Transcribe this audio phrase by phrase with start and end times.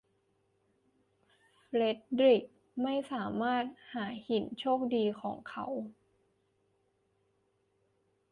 [1.65, 2.43] เฟรดดริค
[2.81, 5.65] ไม่สามารถหาหินโชคดีของเขา